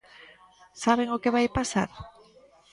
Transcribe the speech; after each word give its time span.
¿Saben 0.83 1.07
o 1.15 1.21
que 1.23 1.33
vai 1.35 1.47
pasar? 1.57 1.89